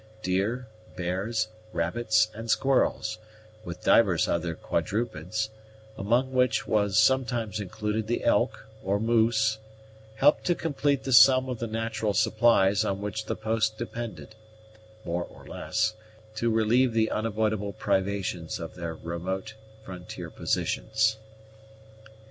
[0.23, 3.19] Deer, bears, rabbits, and squirrels,
[3.63, 5.51] with divers other quadrupeds,
[5.95, 9.59] among which was sometimes included the elk, or moose,
[10.15, 14.33] helped to complete the sum of the natural supplies on which all the posts depended,
[15.05, 15.93] more or less,
[16.33, 19.53] to relieve the unavoidable privations of their remote
[19.85, 21.17] frontier positions.